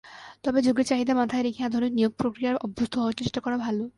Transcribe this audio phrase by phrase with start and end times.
[0.43, 3.83] তবে যুগের চাহিদা মাথায় রেখেই আধুনিক নিয়োগ-প্রক্রিয়ায় অভ্যস্ত হওয়ার চেষ্টা করা ভালো।